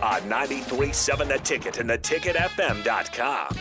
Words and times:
On 0.00 0.20
93.7 0.22 1.26
The 1.26 1.38
Ticket 1.38 1.78
and 1.78 1.90
theticketfm.com. 1.90 3.56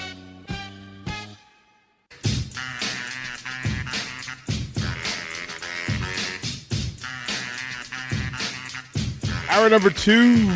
Hour 9.50 9.70
number 9.70 9.90
two. 9.90 10.52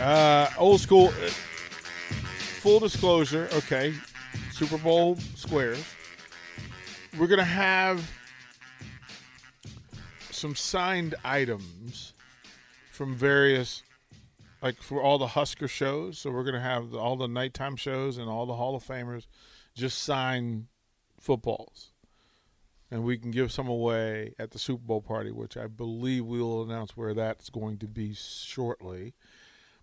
Uh, 0.00 0.48
old 0.58 0.80
school. 0.80 1.08
uh, 1.08 1.28
Full 2.60 2.80
disclosure. 2.80 3.48
Okay. 3.52 3.94
Super 4.52 4.78
Bowl 4.78 5.16
squares. 5.34 5.84
We're 7.18 7.26
going 7.26 7.38
to 7.38 7.44
have 7.44 8.08
some 10.30 10.54
signed 10.54 11.14
items 11.24 12.12
from 12.96 13.14
various, 13.14 13.82
like 14.62 14.82
for 14.82 15.00
all 15.00 15.18
the 15.18 15.28
Husker 15.28 15.68
shows. 15.68 16.18
So 16.18 16.30
we're 16.30 16.42
going 16.42 16.54
to 16.54 16.60
have 16.60 16.90
the, 16.90 16.98
all 16.98 17.16
the 17.16 17.28
nighttime 17.28 17.76
shows 17.76 18.18
and 18.18 18.28
all 18.28 18.46
the 18.46 18.56
Hall 18.56 18.74
of 18.74 18.84
Famers 18.84 19.26
just 19.74 20.02
sign 20.02 20.66
footballs 21.20 21.92
and 22.90 23.02
we 23.04 23.18
can 23.18 23.30
give 23.30 23.52
some 23.52 23.68
away 23.68 24.34
at 24.38 24.52
the 24.52 24.58
Super 24.58 24.84
Bowl 24.84 25.00
party, 25.00 25.30
which 25.30 25.56
I 25.56 25.66
believe 25.66 26.24
we 26.24 26.40
will 26.40 26.62
announce 26.62 26.96
where 26.96 27.14
that's 27.14 27.50
going 27.50 27.78
to 27.78 27.88
be 27.88 28.14
shortly. 28.14 29.14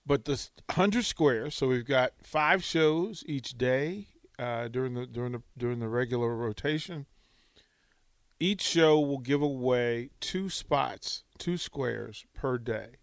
But 0.05 0.25
the 0.25 0.42
hundred 0.72 1.05
squares, 1.05 1.55
so 1.55 1.67
we've 1.67 1.86
got 1.86 2.14
five 2.22 2.64
shows 2.64 3.23
each 3.25 3.58
day 3.58 4.08
uh, 4.38 4.67
during 4.67 4.94
the 4.94 5.05
during 5.05 5.31
the 5.33 5.42
during 5.58 5.80
the 5.80 5.88
regular 5.88 6.36
rotation. 6.36 7.05
Each 8.39 8.61
show 8.61 9.00
will 9.00 9.20
give 9.20 9.42
away 9.42 10.09
two 10.20 10.50
spots, 10.50 11.23
two 11.38 11.55
squares 11.55 12.25
per 12.33 12.58
day. 12.58 12.95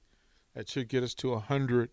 That 0.55 0.69
should 0.69 0.89
get 0.89 1.03
us 1.03 1.15
to 1.15 1.33
a 1.33 1.39
hundred 1.39 1.91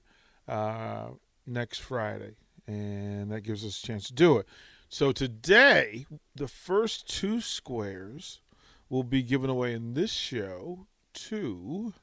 uh, 0.47 1.09
next 1.45 1.79
Friday, 1.79 2.35
and 2.65 3.31
that 3.31 3.41
gives 3.41 3.63
us 3.63 3.81
a 3.81 3.85
chance 3.85 4.07
to 4.07 4.13
do 4.13 4.37
it. 4.37 4.47
So 4.89 5.11
today, 5.11 6.05
the 6.35 6.47
first 6.47 7.07
two 7.07 7.41
squares 7.41 8.41
will 8.89 9.03
be 9.03 9.21
given 9.21 9.49
away 9.49 9.73
in 9.73 9.93
this 9.93 10.11
show 10.11 10.87
to 11.13 11.93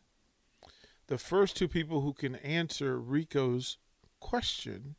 the 1.06 1.18
first 1.18 1.56
two 1.56 1.68
people 1.68 2.02
who 2.02 2.12
can 2.12 2.36
answer 2.36 2.98
Rico's 2.98 3.78
question 4.20 4.96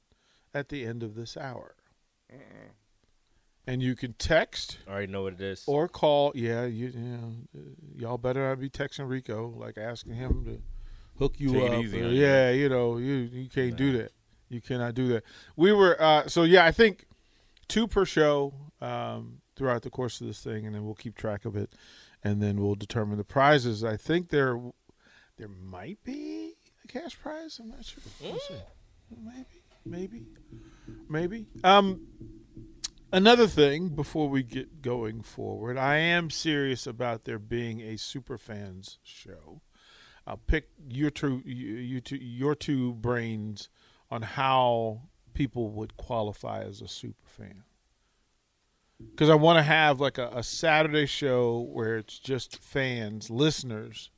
at 0.54 0.70
the 0.70 0.86
end 0.86 1.04
of 1.04 1.16
this 1.16 1.38
hour. 1.38 1.76
And 3.68 3.82
you 3.82 3.96
can 3.96 4.14
text 4.14 4.78
I 4.88 4.92
already 4.92 5.12
know 5.12 5.24
what 5.24 5.34
it 5.34 5.42
is. 5.42 5.64
or 5.66 5.88
call. 5.88 6.32
Yeah, 6.36 6.66
you, 6.66 6.88
you 6.88 7.00
know, 7.00 7.34
uh, 7.56 7.60
y'all 7.96 8.18
better 8.18 8.48
not 8.48 8.60
be 8.60 8.70
texting 8.70 9.10
Rico 9.10 9.54
like 9.58 9.78
asking 9.78 10.14
him 10.14 10.46
to 10.46 10.62
hook 11.20 11.36
you 11.38 11.54
Take 11.54 11.72
up. 11.72 11.84
easy 11.84 12.02
or- 12.02 12.08
yeah, 12.10 12.52
you 12.52 12.70
know, 12.70 12.98
you 12.98 13.14
you 13.14 13.50
can't 13.50 13.76
do 13.76 13.98
that. 13.98 14.12
You 14.50 14.62
cannot 14.62 14.94
do 14.94 15.08
that. 15.10 15.24
We 15.56 15.72
were 15.74 16.02
uh, 16.02 16.28
so 16.28 16.44
yeah. 16.44 16.66
I 16.66 16.72
think 16.72 17.06
two 17.68 17.88
per 17.88 18.06
show 18.06 18.54
um, 18.82 19.42
throughout 19.56 19.82
the 19.82 19.90
course 19.90 20.22
of 20.22 20.28
this 20.28 20.42
thing, 20.42 20.66
and 20.66 20.76
then 20.76 20.86
we'll 20.86 20.94
keep 20.96 21.16
track 21.16 21.46
of 21.46 21.56
it, 21.56 21.74
and 22.24 22.42
then 22.42 22.62
we'll 22.62 22.76
determine 22.76 23.18
the 23.18 23.24
prizes. 23.24 23.84
I 23.84 23.98
think 23.98 24.30
there 24.30 24.60
there 25.38 25.48
might 25.48 26.04
be 26.04 26.54
a 26.84 26.88
cash 26.88 27.20
prize. 27.20 27.60
I'm 27.62 27.70
not 27.70 27.84
sure. 27.86 28.04
We'll 28.22 28.40
see. 28.40 28.54
Maybe, 29.24 29.64
maybe, 29.86 30.26
maybe. 31.10 31.46
Um, 31.64 32.08
another 33.12 33.48
thing 33.48 33.90
before 33.90 34.30
we 34.30 34.44
get 34.44 34.82
going 34.82 35.22
forward, 35.22 35.78
I 35.78 35.98
am 35.98 36.30
serious 36.30 36.86
about 36.88 37.24
there 37.26 37.40
being 37.40 37.82
a 37.82 37.98
super 37.98 38.38
fans 38.38 39.00
show. 39.04 39.62
I'll 40.28 40.38
pick 40.38 40.70
your 40.90 41.12
two, 41.12 41.42
you, 41.46 42.02
two, 42.02 42.18
your 42.18 42.56
two 42.56 42.94
brains 42.94 43.70
on 44.10 44.24
how 44.24 45.02
people 45.34 45.70
would 45.72 45.98
qualify 45.98 46.62
as 46.64 46.82
a 46.82 46.88
super 46.88 47.28
fan. 47.28 47.64
Because 49.12 49.30
I 49.30 49.36
want 49.36 49.58
to 49.58 49.64
have 49.64 50.00
like 50.00 50.18
a, 50.18 50.30
a 50.34 50.42
Saturday 50.42 51.06
show 51.06 51.68
where 51.72 51.98
it's 51.98 52.18
just 52.18 52.58
fans, 52.58 53.30
listeners. 53.30 54.10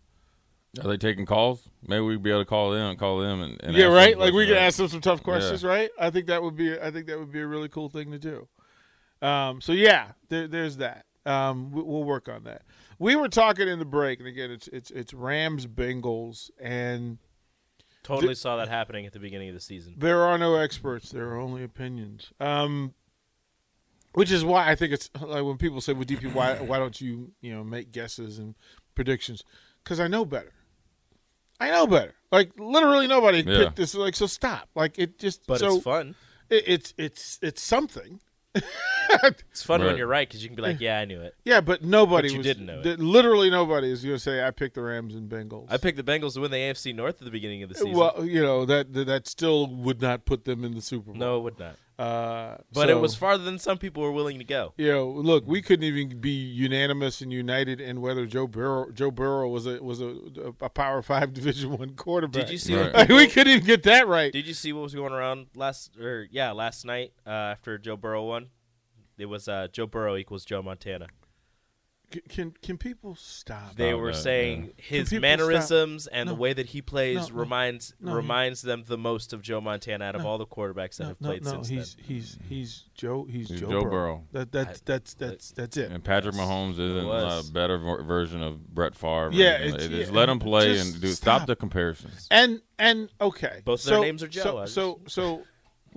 Are 0.83 0.87
they 0.87 0.97
taking 0.97 1.25
calls? 1.25 1.67
Maybe 1.87 2.01
we'd 2.01 2.21
be 2.21 2.29
able 2.29 2.41
to 2.41 2.45
call 2.45 2.71
them, 2.71 2.95
call 2.97 3.19
them, 3.19 3.41
and, 3.41 3.59
and 3.63 3.75
yeah, 3.75 3.85
right. 3.85 4.17
Like 4.17 4.33
we 4.33 4.45
can 4.45 4.55
ask 4.55 4.77
them 4.77 4.87
some 4.87 5.01
tough 5.01 5.23
questions, 5.23 5.63
right? 5.63 5.89
I 5.99 6.11
think 6.11 6.27
that 6.27 6.43
would 6.43 6.55
be. 6.55 6.79
I 6.79 6.91
think 6.91 7.07
that 7.07 7.17
would 7.17 7.31
be 7.31 7.39
a 7.39 7.47
really 7.47 7.69
cool 7.69 7.89
thing 7.89 8.11
to 8.11 8.19
do. 8.19 8.47
Um, 9.25 9.59
so 9.61 9.71
yeah, 9.71 10.09
there, 10.29 10.47
there's 10.47 10.77
that. 10.77 11.05
Um, 11.25 11.71
we, 11.71 11.81
we'll 11.81 12.03
work 12.03 12.29
on 12.29 12.43
that. 12.43 12.61
We 12.99 13.15
were 13.15 13.29
talking 13.29 13.67
in 13.67 13.79
the 13.79 13.85
break, 13.85 14.19
and 14.19 14.27
again, 14.27 14.51
it's 14.51 14.67
it's 14.69 14.91
it's 14.91 15.13
Rams 15.13 15.67
Bengals, 15.67 16.49
and 16.59 17.17
totally 18.03 18.35
saw 18.35 18.55
that 18.57 18.69
happening 18.69 19.05
at 19.05 19.13
the 19.13 19.19
beginning 19.19 19.49
of 19.49 19.55
the 19.55 19.61
season. 19.61 19.95
there 19.97 20.21
are 20.21 20.37
no 20.37 20.55
experts. 20.55 21.09
There 21.11 21.27
are 21.29 21.37
only 21.39 21.63
opinions. 21.63 22.31
Um, 22.39 22.93
which 24.13 24.31
is 24.31 24.43
why 24.43 24.69
I 24.69 24.75
think 24.75 24.93
it's 24.93 25.09
like 25.21 25.43
when 25.43 25.57
people 25.57 25.79
say, 25.81 25.93
"Well, 25.93 26.05
DP, 26.05 26.33
why 26.33 26.55
why 26.55 26.79
don't 26.79 26.99
you 26.99 27.33
you 27.41 27.53
know 27.53 27.63
make 27.63 27.91
guesses 27.91 28.39
and 28.39 28.55
predictions?" 28.95 29.43
Because 29.83 29.99
I 29.99 30.07
know 30.07 30.25
better. 30.25 30.53
I 31.59 31.69
know 31.71 31.85
better. 31.87 32.13
Like 32.31 32.51
literally 32.57 33.07
nobody 33.07 33.39
Yeah. 33.39 33.57
picked 33.65 33.75
this. 33.75 33.93
Like 33.93 34.15
so, 34.15 34.25
stop. 34.27 34.69
Like 34.75 34.97
it 34.97 35.19
just. 35.19 35.45
But 35.45 35.59
so 35.59 35.75
it's 35.75 35.83
fun. 35.83 36.15
It, 36.49 36.63
it's 36.67 36.93
it's 36.97 37.39
it's 37.41 37.61
something. 37.61 38.21
It's 39.23 39.63
fun 39.63 39.83
when 39.83 39.97
you're 39.97 40.05
right 40.05 40.27
because 40.27 40.43
you 40.43 40.49
can 40.49 40.55
be 40.55 40.61
like, 40.61 40.81
"Yeah, 40.81 40.99
I 40.99 41.05
knew 41.05 41.21
it." 41.21 41.33
Yeah, 41.45 41.61
but 41.61 41.81
nobody 41.81 42.27
But 42.27 42.31
you 42.33 42.37
was, 42.39 42.45
didn't 42.45 42.65
know 42.65 42.81
it. 42.83 42.99
Literally 42.99 43.49
nobody 43.49 43.89
is 43.89 44.03
going 44.03 44.15
to 44.15 44.19
say 44.19 44.45
I 44.45 44.51
picked 44.51 44.75
the 44.75 44.81
Rams 44.81 45.15
and 45.15 45.29
Bengals. 45.29 45.67
I 45.69 45.77
picked 45.77 45.97
the 45.97 46.03
Bengals 46.03 46.33
to 46.33 46.41
win 46.41 46.51
the 46.51 46.57
AFC 46.57 46.93
North 46.93 47.15
at 47.21 47.25
the 47.25 47.31
beginning 47.31 47.63
of 47.63 47.69
the 47.69 47.75
season. 47.75 47.93
Well, 47.93 48.25
you 48.25 48.41
know 48.41 48.65
that 48.65 48.93
that 48.93 49.05
that 49.05 49.27
still 49.27 49.67
would 49.67 50.01
not 50.01 50.25
put 50.25 50.45
them 50.45 50.63
in 50.63 50.75
the 50.75 50.81
Super 50.81 51.11
Bowl. 51.11 51.15
no, 51.19 51.37
it 51.37 51.41
would 51.43 51.59
not. 51.59 51.77
Uh, 51.99 52.57
But 52.71 52.87
so- 52.89 52.97
it 52.97 53.01
was 53.01 53.15
farther 53.15 53.43
than 53.43 53.57
some 53.59 53.77
people 53.77 54.03
were 54.03 54.11
willing 54.11 54.37
to 54.39 54.43
go. 54.43 54.73
You 54.77 54.91
know, 54.91 55.09
look, 55.09 55.47
we 55.47 55.61
couldn't 55.61 55.83
even 55.85 56.19
be 56.19 56.29
unanimous 56.31 57.21
and 57.21 57.33
united 57.33 57.81
in 57.81 58.01
whether 58.01 58.25
Joe 58.25 58.45
Burrow 58.47 58.91
Joe 58.91 59.09
Burrow 59.11 59.49
was 59.49 59.65
a 59.65 59.81
was 59.83 59.99
a, 60.01 60.15
a 60.61 60.69
Power 60.69 61.01
Five 61.01 61.33
Division 61.33 61.77
One 61.77 61.95
quarterback. 61.95 62.45
Did 62.45 62.51
you 62.51 62.57
see? 62.57 62.75
Right. 62.75 62.93
What 62.93 63.09
we 63.09 63.27
couldn't 63.27 63.53
even 63.53 63.65
get 63.65 63.83
that 63.83 64.07
right. 64.07 64.31
Did 64.31 64.45
you 64.47 64.53
see 64.53 64.73
what 64.73 64.83
was 64.83 64.93
going 64.93 65.13
around 65.13 65.47
last 65.55 65.97
or 65.97 66.27
yeah 66.31 66.51
last 66.51 66.85
night 66.85 67.13
uh, 67.25 67.29
after 67.29 67.77
Joe 67.77 67.97
Burrow 67.97 68.23
won? 68.25 68.47
It 69.17 69.25
was 69.25 69.47
uh, 69.47 69.67
Joe 69.71 69.87
Burrow 69.87 70.15
equals 70.15 70.45
Joe 70.45 70.61
Montana. 70.61 71.07
C- 72.13 72.21
Can 72.29 72.53
can 72.61 72.77
people 72.77 73.15
stop? 73.15 73.75
They 73.75 73.93
oh, 73.93 73.97
were 73.97 74.11
that, 74.13 74.17
saying 74.17 74.71
his 74.77 75.09
people 75.09 75.21
mannerisms 75.23 76.07
and 76.07 76.27
No. 76.27 76.33
the 76.35 76.39
way 76.39 76.53
that 76.53 76.67
he 76.67 76.81
plays 76.81 77.15
No, 77.15 77.27
no. 77.27 77.39
reminds 77.41 77.93
No, 77.99 78.13
reminds 78.13 78.61
them 78.61 78.83
the 78.87 78.97
most 78.97 79.33
of 79.33 79.41
Joe 79.41 79.59
Montana 79.59 80.05
out 80.05 80.15
of 80.15 80.21
No. 80.21 80.27
all 80.29 80.37
the 80.37 80.45
quarterbacks 80.45 80.97
that 80.97 81.03
no, 81.03 81.09
have 81.09 81.21
no, 81.21 81.29
played 81.29 81.43
no. 81.43 81.51
since 81.51 81.67
He's 81.67 81.95
then. 81.95 82.05
he's 82.07 82.35
mm-hmm. 82.35 82.47
he's 82.47 82.83
Joe. 82.95 83.27
He's, 83.29 83.49
He's 83.49 83.59
Joe, 83.59 83.69
Joe 83.69 83.81
Burrow. 83.81 83.91
Burrow. 83.91 84.23
That 84.31 84.51
that's 84.51 84.79
I- 84.79 84.83
that's 84.85 85.13
that's 85.15 85.51
that's 85.51 85.77
it. 85.77 85.91
And 85.91 86.03
Patrick 86.03 86.35
Mahomes 86.35 86.79
isn't 86.79 87.49
a 87.49 87.51
better 87.51 87.77
version 87.77 88.41
of 88.41 88.65
Brett 88.73 88.95
Favre. 88.95 89.29
Yeah, 89.33 89.57
anything. 89.59 89.75
it's- 89.75 89.89
just 89.89 90.11
yeah, 90.11 90.17
let 90.17 90.29
him 90.29 90.39
play 90.39 90.79
and 90.79 90.99
do 91.01 91.07
stop. 91.09 91.39
stop 91.39 91.47
the 91.47 91.55
comparisons. 91.55 92.27
And 92.31 92.61
and 92.79 93.09
okay, 93.19 93.61
Both 93.65 93.81
so, 93.81 93.91
their 93.91 93.99
names 94.01 94.23
are 94.23 94.27
Joe. 94.27 94.65
So 94.65 94.65
so, 94.65 95.01
so 95.07 95.43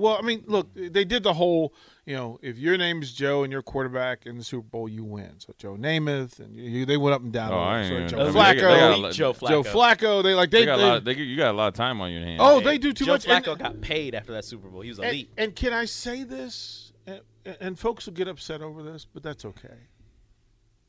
well, 0.01 0.17
I 0.19 0.23
mean, 0.23 0.43
look, 0.47 0.69
they 0.75 1.05
did 1.05 1.23
the 1.23 1.35
whole. 1.35 1.75
You 2.07 2.17
know, 2.17 2.39
if 2.43 2.59
your 2.59 2.77
name 2.77 3.03
is 3.03 3.13
Joe 3.13 3.45
and 3.45 3.53
you're 3.53 3.63
quarterback 3.63 4.27
in 4.27 4.37
the 4.37 4.43
Super 4.43 4.67
Bowl, 4.67 4.89
you 4.89 5.05
win. 5.05 5.35
So 5.39 5.53
Joe 5.59 5.77
Namath 5.77 6.41
and 6.41 6.57
you, 6.57 6.85
they 6.85 6.97
went 6.97 7.15
up 7.15 7.23
and 7.23 7.33
down. 7.33 7.53
Oh, 7.53 7.59
I 7.59 7.81
list, 7.83 7.93
ain't 7.93 7.93
right? 7.93 7.99
even- 7.99 8.09
Joe 8.09 8.21
I 8.21 8.25
mean, 8.25 8.33
Flacco, 8.35 8.55
they 8.55 8.61
got- 8.61 8.71
they 8.75 8.79
got 8.81 8.99
lot- 8.99 9.13
Joe 9.13 9.33
Flacco. 9.33 9.49
Joe 9.49 9.63
Flacco. 9.63 10.23
They 10.25 10.35
like 10.35 10.51
they. 10.51 10.61
They 10.61 10.67
got 10.67 10.79
a 10.79 10.83
they- 10.83 10.89
lot. 10.89 11.05
They, 11.05 11.15
you 11.15 11.37
got 11.37 11.51
a 11.53 11.57
lot 11.57 11.69
of 11.69 11.75
time 11.75 12.01
on 12.01 12.11
your 12.11 12.23
hands. 12.23 12.41
oh, 12.43 12.59
Hey, 12.59 12.65
they 12.65 12.79
do 12.79 12.93
too 12.93 13.05
Joe 13.05 13.13
much. 13.13 13.27
Joe 13.27 13.33
Flacco 13.41 13.59
got 13.59 13.81
paid 13.81 14.15
after 14.17 14.33
that 14.33 14.45
Super 14.45 14.69
Bowl. 14.69 14.81
He 14.81 14.89
was 14.89 14.99
and, 14.99 15.09
elite. 15.09 15.31
and 15.39 15.55
can 15.55 15.73
I 15.73 15.85
say 15.85 16.25
this? 16.25 16.93
And, 17.07 17.21
and 17.61 17.79
folks 17.79 18.07
will 18.07 18.13
get 18.15 18.27
upset 18.29 18.61
over 18.63 18.83
this, 18.83 19.05
but 19.05 19.23
that's 19.23 19.45
okay. 19.45 19.77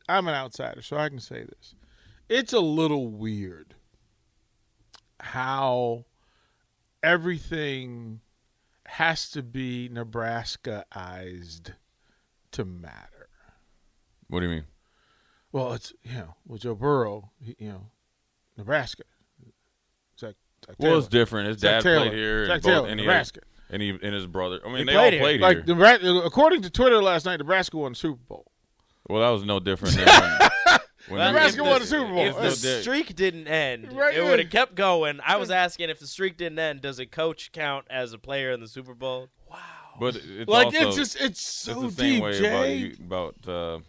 I'm 0.10 0.28
an 0.28 0.34
outsider, 0.34 0.82
so 0.82 0.98
I 0.98 1.08
can 1.10 1.20
say 1.20 1.44
this. 1.44 1.76
It's 2.30 2.54
a 2.54 2.60
little 2.60 3.08
weird 3.10 3.76
how 5.20 6.06
everything 7.04 8.22
has 8.92 9.30
to 9.32 9.42
be 9.42 9.90
Nebraskaized 9.90 11.72
to 12.52 12.66
matter. 12.66 13.30
What 14.28 14.40
do 14.42 14.46
you 14.48 14.52
mean? 14.52 14.66
Well, 15.52 15.74
it's 15.74 15.94
you 16.04 16.14
know, 16.14 16.36
well 16.48 16.58
Joe 16.58 16.76
Burrow, 16.76 17.32
he, 17.40 17.56
you 17.60 17.70
know, 17.70 17.86
Nebraska. 18.58 19.04
That 20.22 20.36
Taylor. 20.78 20.92
Well, 20.92 21.00
it's 21.00 21.08
different. 21.08 21.48
His 21.48 21.58
Zac 21.58 21.72
dad 21.72 21.84
Taylor. 21.84 22.00
played 22.02 22.14
here, 22.14 22.46
Zac 22.46 22.56
and, 22.56 22.64
both, 22.64 22.88
and, 22.88 22.98
Nebraska. 22.98 23.40
Had, 23.70 23.74
and 23.74 23.82
he 23.82 23.90
and 23.90 24.14
his 24.14 24.28
brother. 24.28 24.60
I 24.64 24.68
mean, 24.68 24.78
He 24.78 24.84
they 24.84 24.94
played 24.94 25.14
all 25.16 25.20
played 25.20 25.42
Like 25.42 25.58
here. 25.58 25.66
Nebraska, 25.66 26.22
according 26.24 26.62
to 26.62 26.70
Twitter 26.70 27.02
last 27.02 27.26
night, 27.26 27.38
Nebraska 27.38 27.78
won 27.78 27.94
the 27.94 27.96
Super 27.96 28.22
Bowl. 28.28 28.52
well, 29.10 29.22
that 29.22 29.30
was 29.30 29.44
no 29.44 29.60
different 29.60 29.96
than 30.06 30.06
when, 31.08 31.18
when 31.18 31.20
Well, 31.20 31.34
Nebraska 31.34 31.62
if 31.62 31.68
won 31.68 31.82
the 31.82 31.88
Super 31.88 32.08
Bowl. 32.12 32.20
If 32.26 32.36
the 32.36 32.48
It's 32.48 32.64
no 32.64 32.70
di- 32.76 32.82
streak 32.82 33.16
didn't 33.16 33.48
end, 33.48 33.94
Right, 33.94 34.16
it 34.16 34.24
would 34.24 34.40
have 34.40 34.50
kept 34.50 34.76
going. 34.76 35.20
I 35.26 35.38
was 35.38 35.52
asking 35.52 35.90
if 35.90 36.00
the 36.00 36.08
streak 36.08 36.38
didn't 36.38 36.60
end, 36.60 36.82
does 36.82 37.00
a 37.00 37.06
coach 37.06 37.52
count 37.52 37.86
as 37.90 38.14
a 38.14 38.18
player 38.18 38.52
in 38.52 38.60
the 38.60 38.68
Super 38.68 38.94
Bowl? 38.94 39.30
Wow. 39.50 39.58
But 40.00 40.16
it's 40.16 40.48
Like 40.50 40.68
also, 40.68 40.88
it's 40.88 40.96
just 40.98 41.16
it's 41.16 41.24
it's 41.26 41.42
so 41.44 41.82
the 41.84 41.92
same 41.92 42.14
deep, 42.14 42.24
way 42.24 42.40
Jay. 42.40 42.48
about 42.48 42.70
you, 42.70 42.96
about 43.06 43.36
uh, 43.48 43.80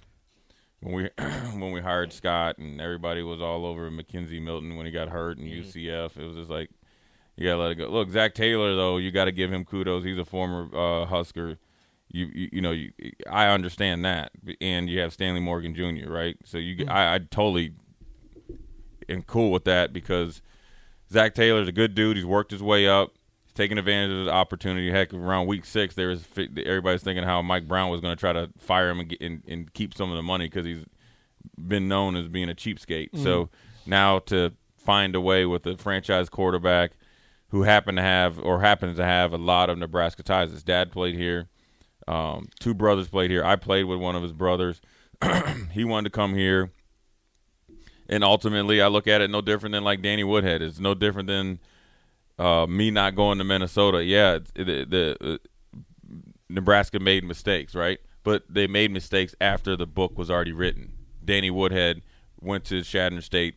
when 0.81 0.94
we 0.94 1.09
when 1.59 1.73
we 1.73 1.81
hired 1.81 2.12
Scott 2.12 2.59
and 2.59 2.81
everybody 2.81 3.23
was 3.23 3.41
all 3.41 3.65
over 3.65 3.91
McKenzie 3.91 4.43
Milton 4.43 4.76
when 4.76 4.85
he 4.87 4.93
got 4.93 5.08
hurt 5.08 5.38
in 5.38 5.44
UCF. 5.44 6.17
It 6.17 6.25
was 6.26 6.37
just 6.37 6.50
like 6.50 6.70
you 7.37 7.47
gotta 7.49 7.62
let 7.62 7.70
it 7.73 7.75
go. 7.76 7.87
Look, 7.88 8.11
Zac 8.11 8.35
Taylor 8.35 8.75
though, 8.75 8.97
you 8.99 9.11
got 9.11 9.25
to 9.26 9.32
give 9.32 9.53
him 9.53 9.65
kudos. 9.65 10.05
He's 10.05 10.19
a 10.19 10.25
former 10.25 10.69
uh, 10.76 11.06
Husker. 11.06 11.56
You, 12.12 12.31
you 12.32 12.49
you 12.53 12.61
know 12.61 12.70
you, 12.73 12.93
I 13.31 13.49
understand 13.49 14.05
that, 14.05 14.32
and 14.61 14.88
you 14.88 15.00
have 15.00 15.12
Stanley 15.12 15.41
Morgan 15.41 15.75
Jr. 15.75 16.11
Right, 16.11 16.37
so 16.44 16.59
you 16.59 16.76
Mm-hmm. 16.76 16.91
I, 16.91 17.14
I 17.14 17.19
totally 17.19 17.75
am 19.09 19.23
cool 19.23 19.50
with 19.50 19.64
that 19.64 19.93
because 19.93 20.43
Zac 21.11 21.35
Taylor's 21.35 21.69
a 21.69 21.73
good 21.73 21.94
dude. 21.94 22.17
He's 22.17 22.26
worked 22.26 22.50
his 22.50 22.62
way 22.62 22.88
up. 22.88 23.12
He's 23.44 23.53
taking 23.53 23.79
advantage 23.79 24.17
of 24.17 24.25
the 24.26 24.32
opportunity. 24.32 24.91
Heck, 24.91 25.12
around 25.12 25.47
week 25.47 25.64
six, 25.64 25.94
there 25.94 26.09
was 26.09 26.25
everybody's 26.37 27.03
thinking 27.03 27.25
how 27.25 27.43
Mike 27.43 27.69
Brown 27.69 27.91
was 27.91 28.00
going 28.00 28.15
to 28.15 28.20
try 28.20 28.32
to 28.32 28.50
fire 28.58 28.91
him 28.91 29.00
and, 29.00 29.08
get, 29.08 29.20
and, 29.20 29.43
and 29.47 29.73
keep 29.75 29.94
some 29.94 30.11
of 30.11 30.17
the 30.17 30.23
money 30.23 30.47
because 30.47 30.65
he's 30.65 30.85
been 31.58 31.88
known 31.88 32.17
as 32.17 32.29
being 32.29 32.49
a 32.49 32.55
cheapskate. 32.55 33.11
So 33.23 33.50
now 33.87 34.19
to 34.20 34.53
find 34.76 35.15
a 35.15 35.20
way 35.20 35.44
with 35.47 35.67
a 35.67 35.76
franchise 35.76 36.29
quarterback 36.29 36.93
who 37.49 37.62
happened 37.62 37.99
to 37.99 38.03
have 38.03 38.38
or 38.38 38.61
happens 38.61 38.97
to 38.97 39.05
have 39.05 39.32
a 39.32 39.38
lot 39.38 39.69
of 39.70 39.79
Nebraska 39.79 40.23
ties. 40.23 40.50
His 40.50 40.62
dad 40.62 40.91
played 40.91 41.15
here. 41.15 41.49
Um, 42.09 42.49
two 42.59 42.75
brothers 42.75 43.09
played 43.09 43.31
here. 43.31 43.45
I 43.45 43.57
played 43.57 43.85
with 43.85 43.99
one 43.99 44.17
of 44.17 44.23
his 44.23 44.33
brothers. 44.33 44.81
he 45.73 45.85
wanted 45.85 46.13
to 46.13 46.17
come 46.17 46.35
here 46.35 46.71
and 48.13 48.25
ultimately 48.25 48.83
I 48.83 48.89
look 48.89 49.09
at 49.09 49.23
it 49.23 49.31
no 49.31 49.41
different 49.41 49.73
than 49.73 49.85
like 49.85 50.03
Danny 50.03 50.23
Woodhead. 50.23 50.61
It's 50.61 50.79
no 50.79 50.93
different 50.95 51.29
than 51.29 51.59
uh, 52.39 52.67
me 52.69 52.91
not 52.91 53.15
going 53.15 53.39
to 53.39 53.45
Minnesota. 53.45 54.05
Yeah, 54.05 54.39
the, 54.55 54.85
the 54.85 55.17
uh, 55.21 55.39
Nebraska 56.49 57.01
made 57.01 57.25
mistakes, 57.25 57.75
right? 57.75 57.99
But 58.23 58.45
they 58.49 58.67
made 58.67 58.91
mistakes 58.91 59.35
after 59.41 59.77
the 59.77 59.87
book 59.87 60.19
was 60.19 60.31
already 60.31 60.53
written. 60.53 60.93
Danny 61.25 61.51
Woodhead 61.51 62.03
went 62.41 62.65
to 62.67 62.83
Chadron 62.83 63.23
State, 63.23 63.55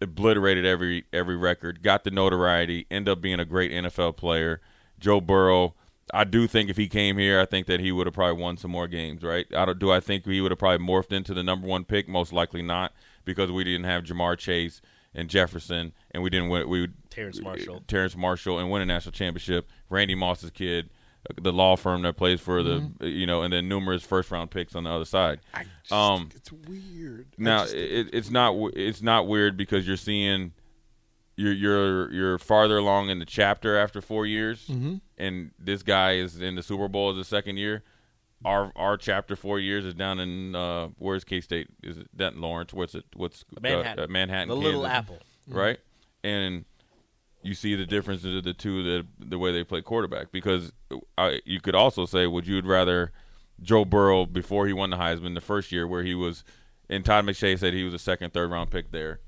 obliterated 0.00 0.64
every 0.64 1.04
every 1.12 1.36
record, 1.36 1.82
got 1.82 2.04
the 2.04 2.10
notoriety, 2.10 2.86
ended 2.90 3.10
up 3.10 3.20
being 3.20 3.40
a 3.40 3.44
great 3.44 3.72
NFL 3.72 4.16
player. 4.16 4.60
Joe 4.98 5.20
Burrow. 5.20 5.74
I 6.14 6.24
do 6.24 6.46
think 6.46 6.70
if 6.70 6.76
he 6.76 6.88
came 6.88 7.18
here, 7.18 7.40
I 7.40 7.44
think 7.46 7.66
that 7.66 7.80
he 7.80 7.92
would 7.92 8.06
have 8.06 8.14
probably 8.14 8.40
won 8.42 8.56
some 8.56 8.70
more 8.70 8.88
games, 8.88 9.22
right? 9.22 9.46
I 9.54 9.64
don't, 9.64 9.78
do 9.78 9.90
I 9.92 10.00
think 10.00 10.24
he 10.26 10.40
would 10.40 10.50
have 10.50 10.58
probably 10.58 10.84
morphed 10.86 11.12
into 11.12 11.34
the 11.34 11.42
number 11.42 11.66
one 11.66 11.84
pick? 11.84 12.08
Most 12.08 12.32
likely 12.32 12.62
not, 12.62 12.92
because 13.24 13.50
we 13.50 13.64
didn't 13.64 13.84
have 13.84 14.04
Ja'Marr 14.04 14.38
Chase 14.38 14.80
and 15.14 15.28
Jefferson, 15.28 15.92
and 16.10 16.22
we 16.22 16.30
didn't 16.30 16.48
win. 16.48 16.68
We 16.68 16.80
would 16.82 16.94
Terrace 17.10 17.40
Marshall. 17.40 17.82
Terrace 17.88 18.16
Marshall, 18.16 18.58
and 18.58 18.70
win 18.70 18.82
a 18.82 18.86
national 18.86 19.12
championship. 19.12 19.68
Randy 19.90 20.14
Moss's 20.14 20.50
kid, 20.50 20.90
uh, 21.28 21.34
the 21.42 21.52
law 21.52 21.76
firm 21.76 22.02
that 22.02 22.16
plays 22.16 22.40
for 22.40 22.62
the, 22.62 22.90
you 23.00 23.26
know, 23.26 23.42
and 23.42 23.52
then 23.52 23.68
numerous 23.68 24.02
first 24.02 24.30
round 24.30 24.50
picks 24.50 24.74
on 24.76 24.84
the 24.84 24.90
other 24.90 25.04
side. 25.06 25.40
I 25.54 25.64
just, 25.82 25.92
Um, 25.92 26.28
it's 26.34 26.52
weird. 26.52 27.26
Now 27.38 27.62
just- 27.64 27.74
it, 27.74 28.10
it's 28.12 28.30
not 28.30 28.54
it's 28.74 29.02
not 29.02 29.26
weird 29.26 29.56
because 29.56 29.86
you're 29.86 29.96
seeing 29.96 30.52
you're 31.38 31.52
you're 31.52 32.12
you're 32.12 32.38
farther 32.38 32.76
along 32.78 33.10
in 33.10 33.18
the 33.20 33.24
chapter 33.24 33.76
after 33.78 34.00
four 34.02 34.26
years, 34.26 34.66
Mm-hmm. 34.66 34.96
and 35.16 35.52
this 35.58 35.82
guy 35.82 36.14
is 36.14 36.40
in 36.40 36.56
the 36.56 36.62
Super 36.62 36.88
Bowl 36.88 37.10
as 37.10 37.16
a 37.16 37.24
second 37.24 37.56
year. 37.58 37.84
Our 38.44 38.72
our 38.76 38.96
chapter 38.96 39.36
four 39.36 39.58
years 39.60 39.84
is 39.84 39.94
down 39.94 40.20
in 40.20 40.54
uh, 40.54 40.88
where's 40.98 41.24
K 41.24 41.40
State? 41.40 41.68
Is 41.82 41.98
it 41.98 42.08
that 42.16 42.32
in 42.34 42.40
Lawrence? 42.40 42.72
What's 42.74 42.94
it? 42.94 43.04
What's 43.14 43.44
Manhattan. 43.60 43.98
Uh, 44.00 44.02
uh, 44.04 44.06
Manhattan, 44.08 44.48
The 44.48 44.56
Little 44.56 44.86
Apple. 44.86 45.18
right? 45.48 45.78
And 46.24 46.64
you 47.42 47.54
see 47.54 47.74
the 47.76 47.86
difference 47.86 48.24
of 48.24 48.42
the 48.44 48.52
two 48.54 48.82
the 48.82 49.06
the 49.18 49.38
way 49.38 49.52
they 49.52 49.62
play 49.64 49.80
quarterback 49.80 50.32
because 50.32 50.72
I, 51.16 51.40
you 51.44 51.60
could 51.60 51.74
also 51.76 52.04
say 52.04 52.26
would 52.26 52.46
you'd 52.48 52.66
rather 52.66 53.12
Joe 53.62 53.84
Burrow 53.84 54.26
before 54.26 54.66
he 54.66 54.72
won 54.72 54.90
the 54.90 54.96
Heisman 54.96 55.34
the 55.34 55.40
first 55.40 55.70
year 55.72 55.86
where 55.86 56.02
he 56.02 56.14
was 56.16 56.42
and 56.90 57.04
Todd 57.04 57.24
McShay 57.24 57.56
said 57.58 57.74
he 57.74 57.84
was 57.84 57.94
a 57.94 57.98
second 57.98 58.32
third 58.32 58.50
round 58.50 58.70
pick 58.72 58.90
there 58.90 59.20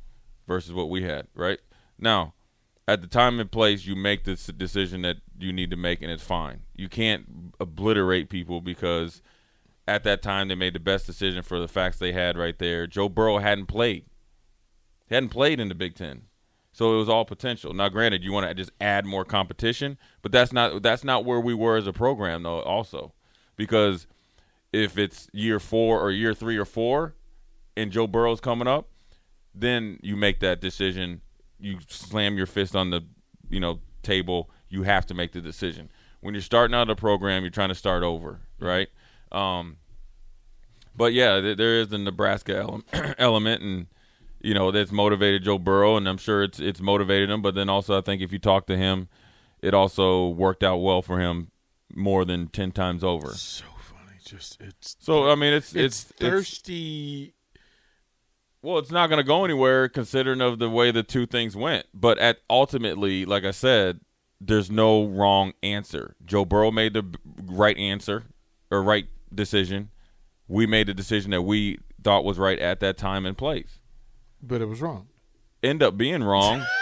versus 0.49 0.73
what 0.73 0.89
we 0.91 1.03
had 1.05 1.29
right 1.35 1.61
now 2.00 2.35
at 2.88 3.00
the 3.00 3.06
time 3.06 3.38
and 3.38 3.50
place 3.50 3.87
you 3.87 3.94
make 3.94 4.25
this 4.25 4.47
decision 4.47 5.02
that 5.02 5.19
you 5.38 5.52
need 5.52 5.70
to 5.70 5.76
make 5.76 6.02
and 6.02 6.11
it's 6.11 6.23
fine 6.23 6.61
you 6.75 6.88
can't 6.88 7.26
obliterate 7.61 8.29
people 8.29 8.61
because 8.61 9.23
at 9.87 10.05
that 10.05 10.23
time 10.23 10.49
they 10.49 10.55
made 10.55 10.75
the 10.75 10.81
best 10.81 11.06
decision 11.06 11.43
for 11.43 11.58
the 11.58 11.69
facts 11.69 11.99
they 11.99 12.12
had 12.12 12.37
right 12.37 12.58
there 12.58 12.87
Joe 12.87 13.08
Burrow 13.08 13.38
hadn't 13.38 13.67
played 13.67 14.05
he 15.06 15.14
hadn't 15.14 15.31
played 15.31 15.61
in 15.61 15.69
the 15.69 15.75
Big 15.75 15.94
Ten 15.94 16.23
so 16.73 16.94
it 16.94 16.99
was 16.99 17.08
all 17.08 17.25
potential. 17.25 17.73
Now, 17.75 17.88
granted, 17.88 18.23
you 18.23 18.32
want 18.32 18.49
to 18.49 18.55
just 18.55 18.70
add 18.81 19.05
more 19.05 19.25
competition, 19.25 19.99
but 20.23 20.32
that's 20.32 20.52
not 20.52 20.82
that's 20.82 21.05
not 21.05 21.25
where 21.25 21.41
we 21.41 21.55
were 21.55 21.76
as 21.76 21.87
a 21.87 21.93
program, 21.93 22.43
though. 22.43 22.61
Also, 22.61 23.12
because 23.56 24.06
if 24.73 24.97
it's 24.97 25.29
year 25.32 25.58
four 25.58 26.00
or 26.00 26.11
year 26.11 26.32
three 26.32 26.56
or 26.56 26.64
four, 26.64 27.14
and 27.76 27.91
Joe 27.91 28.06
Burrow's 28.06 28.41
coming 28.41 28.69
up, 28.69 28.88
then 29.55 29.99
you 30.02 30.17
make 30.17 30.41
that 30.41 30.61
decision. 30.61 31.23
You 31.61 31.79
slam 31.89 32.37
your 32.37 32.47
fist 32.47 32.75
on 32.75 32.91
the 32.91 33.03
you 33.49 33.61
know 33.61 33.81
table. 34.03 34.51
You 34.69 34.83
have 34.85 35.07
to 35.07 35.15
make 35.15 35.33
the 35.33 35.41
decision. 35.41 35.91
When 36.21 36.35
you're 36.35 36.43
starting 36.43 36.75
out 36.75 36.91
a 36.91 36.97
program, 36.97 37.43
you're 37.43 37.51
trying 37.51 37.71
to 37.71 37.75
start 37.75 38.03
over, 38.03 38.41
right? 38.61 38.89
Um, 39.33 39.79
but 40.95 41.12
yeah, 41.12 41.41
th- 41.41 41.57
there 41.57 41.81
is 41.81 41.89
the 41.89 41.99
Nebraska 41.99 42.57
ele- 42.57 42.85
element, 43.19 43.62
and 43.62 43.87
you 44.41 44.55
know 44.55 44.71
that's 44.71 44.93
motivated 44.93 45.45
Joe 45.45 45.59
Burrow, 45.59 45.97
and 45.97 46.09
I'm 46.09 46.19
sure 46.19 46.43
it's 46.43 46.61
it's 46.61 46.81
motivated 46.81 47.31
him. 47.31 47.43
But 47.43 47.55
then 47.55 47.69
also, 47.69 47.97
I 47.97 48.01
think 48.01 48.23
if 48.23 48.33
you 48.33 48.39
talk 48.39 48.67
to 48.67 48.77
him, 48.77 49.09
it 49.61 49.75
also 49.75 50.29
worked 50.29 50.62
out 50.62 50.79
well 50.79 51.03
for 51.03 51.19
him 51.21 51.51
more 51.95 52.25
than 52.25 52.49
ten 52.49 52.71
times 52.73 53.03
over. 53.03 53.29
so 53.35 53.65
funny. 53.79 54.19
Just 54.25 54.61
it's 54.61 54.97
So 55.01 55.31
I 55.31 55.35
mean, 55.35 55.53
it's 55.53 55.75
it's, 55.75 56.05
it's, 56.05 56.11
it's 56.11 56.21
thirsty. 56.21 57.35
Well, 58.62 58.79
it's 58.79 58.91
not 58.91 59.09
going 59.09 59.19
to 59.19 59.25
go 59.27 59.45
anywhere 59.45 59.89
considering 59.89 60.41
of 60.41 60.59
the 60.59 60.69
way 60.71 60.91
the 60.91 61.03
two 61.03 61.27
things 61.27 61.57
went. 61.57 61.87
But 61.95 62.19
at 62.19 62.39
ultimately, 62.49 63.25
like 63.25 63.45
I 63.45 63.51
said, 63.53 64.01
there's 64.41 64.71
no 64.71 65.07
wrong 65.07 65.52
answer. 65.62 66.14
Joe 66.25 66.45
Burrow 66.45 66.71
made 66.71 66.95
the 66.95 67.05
right 67.45 67.76
answer 67.76 68.25
or 68.71 68.83
right 68.83 69.07
decision. 69.35 69.90
We 70.49 70.67
made 70.67 70.87
the 70.88 70.95
decision 70.95 71.31
that 71.33 71.43
we 71.43 71.79
thought 72.02 72.25
was 72.25 72.38
right 72.38 72.59
at 72.59 72.81
that 72.81 72.97
time 72.97 73.26
and 73.26 73.37
place. 73.37 73.79
but 74.43 74.61
it 74.62 74.67
was 74.67 74.81
wrong. 74.81 75.09
end 75.62 75.83
up 75.83 75.97
being 75.97 76.23
wrong. 76.23 76.64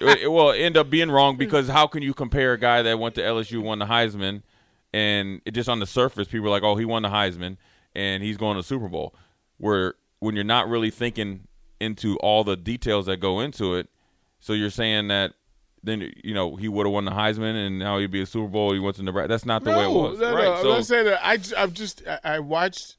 It- 0.00 0.30
well, 0.32 0.50
end 0.52 0.76
up 0.78 0.88
being 0.88 1.10
wrong 1.10 1.36
because 1.36 1.68
how 1.68 1.86
can 1.86 2.02
you 2.02 2.14
compare 2.14 2.54
a 2.54 2.58
guy 2.58 2.80
that 2.82 2.98
went 2.98 3.14
to 3.16 3.20
LSU, 3.20 3.60
won 3.62 3.78
the 3.78 3.84
Heisman, 3.84 4.42
and 4.94 5.42
it 5.44 5.50
just 5.52 5.68
on 5.68 5.78
the 5.78 5.86
surface, 5.86 6.26
people 6.26 6.46
are 6.46 6.50
like, 6.50 6.62
"Oh, 6.62 6.76
he 6.76 6.86
won 6.86 7.02
the 7.02 7.10
Heisman, 7.10 7.58
and 7.94 8.22
he's 8.22 8.38
going 8.38 8.54
to 8.56 8.60
the 8.62 8.66
Super 8.66 8.88
Bowl." 8.88 9.14
Where 9.58 9.94
when 10.20 10.34
you're 10.34 10.44
not 10.44 10.68
really 10.68 10.90
thinking 10.90 11.46
into 11.80 12.16
all 12.18 12.44
the 12.44 12.56
details 12.56 13.06
that 13.06 13.18
go 13.18 13.40
into 13.40 13.74
it. 13.74 13.88
So 14.40 14.52
you're 14.52 14.70
saying 14.70 15.08
that 15.08 15.34
then 15.82 16.12
you 16.22 16.34
know 16.34 16.56
he 16.56 16.68
would 16.68 16.86
have 16.86 16.92
won 16.92 17.04
the 17.04 17.12
Heisman 17.12 17.54
and 17.54 17.78
now 17.78 17.98
he'd 17.98 18.10
be 18.10 18.22
a 18.22 18.26
Super 18.26 18.48
Bowl. 18.48 18.72
He 18.72 18.78
went 18.78 18.96
to 18.96 19.02
Nebraska. 19.02 19.28
That's 19.28 19.46
not 19.46 19.64
the 19.64 19.70
no, 19.70 19.78
way 19.78 19.84
it 19.84 20.10
was. 20.10 20.18
No, 20.18 20.34
right? 20.34 20.44
no. 20.44 20.54
So, 20.54 20.60
I'm 20.60 20.76
not 20.76 20.86
saying 20.86 21.04
that. 21.06 21.20
I 21.24 21.38
I'm 21.56 21.72
just 21.72 22.02
I 22.24 22.38
watched 22.40 22.96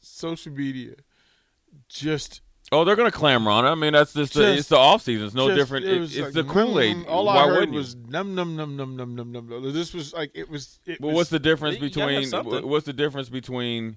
social 0.00 0.52
media 0.52 0.94
just. 1.88 2.40
Oh, 2.70 2.84
they're 2.84 2.96
gonna 2.96 3.10
clamor 3.10 3.50
on 3.50 3.64
it. 3.64 3.70
I 3.70 3.74
mean, 3.74 3.94
that's 3.94 4.12
just, 4.12 4.34
the, 4.34 4.52
it's 4.52 4.68
the 4.68 4.76
off 4.76 5.00
season. 5.02 5.26
It's 5.26 5.34
no 5.34 5.48
just, 5.48 5.58
different. 5.58 5.86
It 5.86 6.02
it's 6.02 6.18
like, 6.18 6.32
the 6.32 6.44
Kool 6.44 6.78
Aid. 6.78 6.96
Mm, 6.96 7.08
all 7.08 7.24
Why 7.24 7.44
I 7.44 7.46
heard 7.46 7.70
was 7.70 7.96
num 7.96 8.34
num 8.34 8.56
num 8.56 8.76
num 8.76 8.94
num 8.94 9.14
num 9.14 9.32
num. 9.32 9.72
This 9.72 9.94
was 9.94 10.12
like 10.12 10.32
it 10.34 10.50
was. 10.50 10.78
It 10.84 11.00
was, 11.00 11.14
what's 11.14 11.30
the 11.30 11.38
difference 11.38 11.78
between? 11.78 12.30
What's 12.30 12.84
the 12.84 12.92
difference 12.92 13.30
between? 13.30 13.96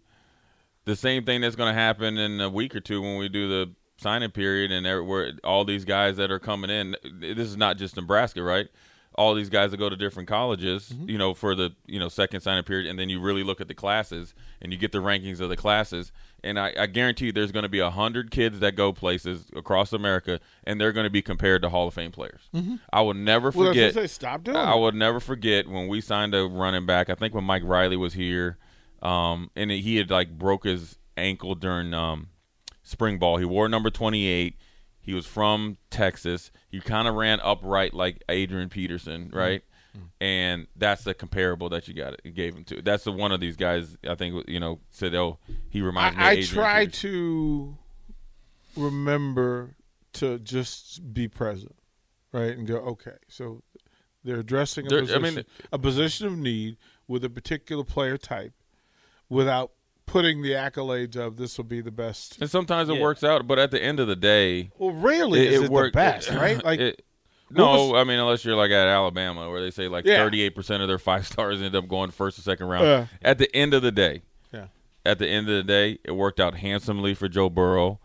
The 0.91 0.95
same 0.97 1.23
thing 1.23 1.41
that's 1.41 1.55
going 1.55 1.73
to 1.73 1.79
happen 1.79 2.17
in 2.17 2.41
a 2.41 2.49
week 2.49 2.75
or 2.75 2.81
two 2.81 3.01
when 3.01 3.17
we 3.17 3.29
do 3.29 3.47
the 3.47 3.71
signing 3.97 4.31
period 4.31 4.71
and 4.71 4.85
there, 4.85 5.03
where 5.03 5.31
all 5.43 5.63
these 5.63 5.85
guys 5.85 6.17
that 6.17 6.31
are 6.31 6.39
coming 6.39 6.69
in? 6.69 6.95
This 7.19 7.47
is 7.47 7.55
not 7.57 7.77
just 7.77 7.95
Nebraska, 7.95 8.43
right? 8.43 8.67
All 9.15 9.33
these 9.35 9.49
guys 9.49 9.71
that 9.71 9.77
go 9.77 9.89
to 9.89 9.95
different 9.95 10.27
colleges, 10.29 10.89
Mm-hmm. 10.89 11.09
you 11.09 11.17
know, 11.17 11.33
for 11.33 11.53
the 11.55 11.71
you 11.85 11.99
know 11.99 12.09
second 12.09 12.41
signing 12.41 12.63
period, 12.63 12.89
and 12.89 12.97
then 12.99 13.09
you 13.09 13.19
really 13.21 13.43
look 13.43 13.59
at 13.61 13.67
the 13.67 13.73
classes 13.73 14.33
and 14.61 14.71
you 14.71 14.77
get 14.77 14.91
the 14.91 14.99
rankings 14.99 15.39
of 15.41 15.49
the 15.49 15.57
classes, 15.57 16.11
and 16.43 16.57
I, 16.57 16.73
I 16.79 16.85
guarantee 16.87 17.25
you 17.25 17.31
there's 17.33 17.51
going 17.51 17.63
to 17.63 17.69
be 17.69 17.79
a 17.79 17.89
hundred 17.89 18.31
kids 18.31 18.59
that 18.61 18.75
go 18.77 18.93
places 18.93 19.47
across 19.55 19.91
America, 19.91 20.39
and 20.63 20.79
they're 20.79 20.93
going 20.93 21.03
to 21.03 21.09
be 21.09 21.21
compared 21.21 21.61
to 21.63 21.69
Hall 21.69 21.87
of 21.89 21.93
Fame 21.93 22.11
players. 22.11 22.49
I 22.93 23.01
will 23.01 23.13
never 23.13 23.49
Mm-hmm. 23.51 23.59
Well, 23.59 23.67
forget. 23.69 23.89
I 23.97 24.01
say. 24.01 24.07
Stop 24.07 24.43
doing. 24.45 24.55
I 24.57 24.75
will 24.75 24.93
never 24.93 25.19
forget 25.19 25.67
when 25.67 25.87
we 25.89 25.99
signed 25.99 26.33
a 26.33 26.45
running 26.47 26.85
back. 26.85 27.09
I 27.09 27.15
think 27.15 27.33
when 27.35 27.43
Mike 27.43 27.63
Riley 27.65 27.97
was 27.97 28.13
here, 28.13 28.57
um, 29.01 29.49
and 29.55 29.71
he 29.71 29.97
had 29.97 30.09
like 30.09 30.37
broke 30.37 30.63
his 30.65 30.97
ankle 31.17 31.55
during 31.55 31.93
um, 31.93 32.29
spring 32.83 33.17
ball. 33.17 33.37
He 33.37 33.45
wore 33.45 33.67
number 33.69 33.89
twenty 33.89 34.27
eight. 34.27 34.55
He 34.99 35.13
was 35.13 35.25
from 35.25 35.77
Texas. 35.89 36.51
He 36.69 36.79
kind 36.79 37.07
of 37.07 37.15
ran 37.15 37.39
upright 37.41 37.93
like 37.93 38.23
Adrian 38.29 38.69
Peterson, 38.69 39.25
Mm-hmm. 39.29 39.37
right? 39.37 39.63
And 40.21 40.67
that's 40.77 41.03
the 41.03 41.13
comparable 41.13 41.67
that 41.69 41.87
you 41.89 41.93
got. 41.93 42.13
It 42.23 42.33
gave 42.33 42.55
him 42.55 42.63
to. 42.65 42.81
That's 42.81 43.03
the 43.03 43.11
one 43.11 43.33
of 43.33 43.41
these 43.41 43.57
guys. 43.57 43.97
I 44.07 44.15
think 44.15 44.47
you 44.47 44.57
know 44.59 44.79
said, 44.89 45.13
"Oh, 45.15 45.39
he 45.69 45.81
reminds 45.81 46.15
me." 46.17 46.23
I, 46.23 46.27
I 46.27 46.31
Adrian 46.31 46.47
try 46.53 46.85
Peterson. 46.85 47.09
to 47.09 47.77
remember 48.77 49.75
to 50.13 50.39
just 50.39 51.13
be 51.13 51.27
present, 51.27 51.75
right, 52.31 52.57
and 52.57 52.67
go, 52.67 52.75
okay, 52.77 53.15
so 53.27 53.63
they're 54.23 54.39
addressing 54.39 54.85
a 54.91 54.95
I 54.95 54.99
position, 55.01 55.35
mean- 55.35 55.45
a 55.71 55.79
position 55.79 56.27
of 56.27 56.37
need 56.37 56.77
with 57.07 57.23
a 57.25 57.29
particular 57.29 57.83
player 57.83 58.17
type, 58.17 58.53
without 59.31 59.71
putting 60.05 60.41
the 60.41 60.51
accolades 60.51 61.15
of 61.15 61.37
this 61.37 61.57
will 61.57 61.63
be 61.65 61.79
the 61.81 61.89
best. 61.91 62.37
And 62.41 62.49
sometimes 62.49 62.89
it 62.89 62.95
Yeah. 62.95 63.01
works 63.01 63.23
out, 63.23 63.47
but 63.47 63.57
at 63.57 63.71
the 63.71 63.81
end 63.81 63.99
of 64.01 64.07
the 64.07 64.15
day, 64.15 64.69
Well, 64.77 64.91
rarely 64.91 65.47
is 65.47 65.61
it, 65.61 65.65
the 65.67 65.71
worked- 65.71 65.95
best, 65.95 66.29
right? 66.29 66.61
Like, 66.63 66.79
it- 66.81 67.05
no, 67.49 67.87
was- 67.91 68.01
I 68.01 68.03
mean 68.03 68.19
unless 68.19 68.43
you're 68.43 68.55
like 68.57 68.71
at 68.71 68.87
Alabama, 68.87 69.49
where 69.49 69.61
they 69.61 69.71
say 69.71 69.87
like 69.87 70.05
Yeah. 70.05 70.17
38 70.17 70.49
percent 70.53 70.81
of 70.81 70.89
their 70.89 70.99
five 70.99 71.25
stars 71.31 71.61
end 71.61 71.75
up 71.75 71.87
going 71.87 72.11
first 72.11 72.37
or 72.37 72.41
second 72.41 72.67
round. 72.67 72.85
Yeah. 72.85 73.05
At 73.21 73.37
the 73.37 73.53
end 73.55 73.73
of 73.73 73.81
the 73.81 73.91
day, 73.91 74.23
yeah, 74.53 74.67
at 75.05 75.17
the 75.17 75.27
end 75.29 75.47
of 75.49 75.55
the 75.55 75.63
day, 75.63 75.97
it 76.03 76.11
worked 76.11 76.39
out 76.41 76.55
handsomely 76.55 77.13
for 77.13 77.29
Joe 77.29 77.49
Burrow, 77.49 77.99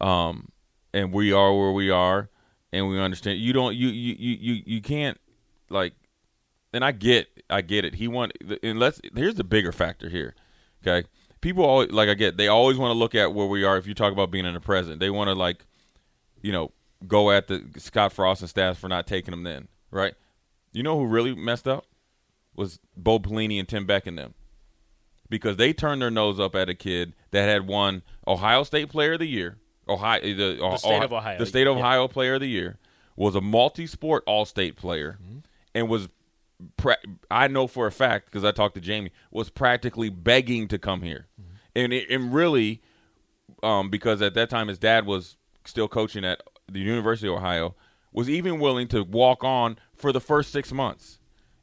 um, 0.00 0.48
and 0.92 1.12
we 1.12 1.32
are 1.32 1.56
where 1.56 1.72
we 1.72 1.88
are, 1.90 2.30
and 2.72 2.88
we 2.88 3.00
understand. 3.00 3.38
You 3.38 3.52
don't, 3.52 3.76
you, 3.76 3.88
you, 3.88 4.16
you, 4.18 4.36
you, 4.54 4.62
you 4.66 4.80
can't 4.82 5.18
like, 5.70 5.92
and 6.72 6.84
I 6.84 6.90
get, 6.92 7.28
I 7.48 7.60
get 7.62 7.84
it. 7.84 7.94
He 7.94 8.08
won. 8.08 8.30
and 8.62 8.78
let's. 8.80 9.00
Here's 9.14 9.36
the 9.36 9.44
bigger 9.44 9.70
factor 9.72 10.08
here, 10.08 10.34
okay? 10.86 11.06
People 11.40 11.64
always 11.64 11.90
like 11.90 12.08
I 12.08 12.14
get. 12.14 12.36
They 12.36 12.48
always 12.48 12.76
want 12.78 12.92
to 12.92 12.98
look 12.98 13.14
at 13.14 13.34
where 13.34 13.46
we 13.46 13.64
are. 13.64 13.76
If 13.76 13.86
you 13.86 13.94
talk 13.94 14.12
about 14.12 14.30
being 14.30 14.46
in 14.46 14.54
the 14.54 14.60
present, 14.60 15.00
they 15.00 15.10
want 15.10 15.28
to 15.28 15.34
like, 15.34 15.64
you 16.42 16.52
know, 16.52 16.70
go 17.06 17.30
at 17.30 17.48
the 17.48 17.62
Scott 17.76 18.12
Frost 18.12 18.40
and 18.40 18.48
staff 18.48 18.78
for 18.78 18.88
not 18.88 19.06
taking 19.06 19.32
them 19.32 19.42
then, 19.42 19.68
right? 19.90 20.14
You 20.72 20.82
know 20.82 20.98
who 20.98 21.06
really 21.06 21.34
messed 21.34 21.68
up 21.68 21.84
was 22.56 22.78
Bo 22.96 23.18
Pelini 23.18 23.58
and 23.58 23.68
Tim 23.68 23.84
Beck 23.84 24.06
and 24.06 24.16
them 24.18 24.32
because 25.28 25.56
they 25.56 25.72
turned 25.72 26.00
their 26.02 26.10
nose 26.10 26.38
up 26.40 26.54
at 26.54 26.68
a 26.68 26.74
kid 26.74 27.12
that 27.30 27.46
had 27.48 27.66
won 27.66 28.02
Ohio 28.26 28.62
State 28.62 28.88
Player 28.88 29.14
of 29.14 29.18
the 29.18 29.26
Year, 29.26 29.56
Ohio, 29.88 30.20
the, 30.22 30.56
The 30.60 30.76
state 30.78 31.02
of 31.02 31.12
Ohio. 31.12 31.38
the 31.38 31.46
state 31.46 31.66
of 31.66 31.76
Yeah. 31.76 31.82
Ohio 31.82 32.08
Player 32.08 32.34
of 32.34 32.40
the 32.40 32.48
Year, 32.48 32.78
was 33.16 33.34
a 33.34 33.40
multi-sport 33.40 34.24
All-State 34.26 34.76
player, 34.76 35.18
Mm-hmm. 35.22 35.38
and 35.74 35.88
was. 35.88 36.08
Pra- 36.76 36.96
I 37.30 37.48
know 37.48 37.66
for 37.66 37.86
a 37.86 37.92
fact 37.92 38.26
because 38.26 38.44
I 38.44 38.50
talked 38.52 38.74
to 38.76 38.80
Jamie 38.80 39.10
was 39.30 39.50
practically 39.50 40.08
begging 40.10 40.68
to 40.68 40.78
come 40.78 41.02
here, 41.02 41.26
Mm-hmm. 41.40 41.54
and 41.76 41.92
it, 41.92 42.10
and 42.10 42.32
really, 42.34 42.82
um, 43.62 43.90
because 43.90 44.22
at 44.22 44.34
that 44.34 44.50
time 44.50 44.68
his 44.68 44.78
dad 44.78 45.06
was 45.06 45.36
still 45.64 45.88
coaching 45.88 46.24
at 46.24 46.40
the 46.70 46.80
University 46.80 47.28
of 47.28 47.34
Ohio, 47.34 47.74
was 48.12 48.28
even 48.30 48.58
willing 48.60 48.88
to 48.88 49.02
walk 49.02 49.42
on 49.44 49.78
for 49.94 50.12
the 50.12 50.20
first 50.20 50.52
six 50.52 50.72
months, 50.72 51.18